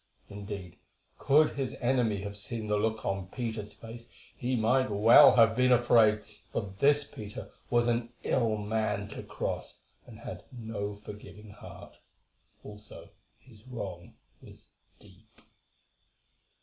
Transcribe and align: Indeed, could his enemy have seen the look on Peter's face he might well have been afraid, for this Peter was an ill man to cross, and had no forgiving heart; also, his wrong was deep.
Indeed, 0.29 0.77
could 1.19 1.51
his 1.51 1.75
enemy 1.75 2.21
have 2.23 2.35
seen 2.35 2.65
the 2.65 2.75
look 2.75 3.05
on 3.05 3.27
Peter's 3.27 3.75
face 3.75 4.09
he 4.35 4.55
might 4.55 4.89
well 4.89 5.35
have 5.35 5.55
been 5.55 5.71
afraid, 5.71 6.23
for 6.51 6.73
this 6.79 7.03
Peter 7.03 7.51
was 7.69 7.87
an 7.87 8.09
ill 8.23 8.57
man 8.57 9.09
to 9.09 9.21
cross, 9.21 9.77
and 10.07 10.17
had 10.21 10.41
no 10.51 10.95
forgiving 10.95 11.51
heart; 11.51 11.99
also, 12.63 13.09
his 13.37 13.61
wrong 13.67 14.15
was 14.41 14.71
deep. 14.99 15.39